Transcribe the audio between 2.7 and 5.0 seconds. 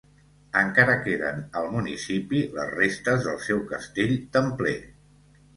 restes del seu castell templer.